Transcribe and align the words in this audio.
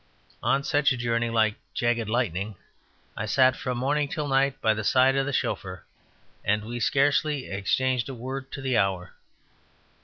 On 0.41 0.63
such 0.63 0.91
a 0.91 0.97
journey, 0.97 1.29
like 1.29 1.57
jagged 1.75 2.09
lightning, 2.09 2.55
I 3.15 3.27
sat 3.27 3.55
from 3.55 3.77
morning 3.77 4.07
till 4.07 4.27
night 4.27 4.59
by 4.59 4.73
the 4.73 4.83
side 4.83 5.15
of 5.15 5.27
the 5.27 5.31
chauffeur; 5.31 5.83
and 6.43 6.65
we 6.65 6.79
scarcely 6.79 7.45
exchanged 7.45 8.09
a 8.09 8.15
word 8.15 8.51
to 8.53 8.63
the 8.63 8.77
hour. 8.79 9.13